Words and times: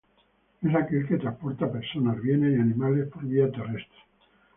Es 0.63 0.73
aquel 0.75 1.05
que 1.07 1.19
transporta 1.19 1.71
personas, 1.71 2.19
bienes 2.23 2.57
y 2.57 2.59
animales 2.59 3.07
por 3.09 3.23
vía 3.23 3.51
terrestre. 3.51 3.99